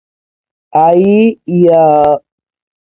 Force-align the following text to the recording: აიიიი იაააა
აიიიი 0.81 1.29
იაააა 1.59 2.13